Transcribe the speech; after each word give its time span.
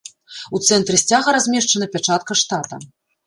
У 0.57 0.59
цэнтры 0.69 0.99
сцяга 1.01 1.35
размешчана 1.37 1.89
пячатка 1.97 2.39
штата. 2.43 2.81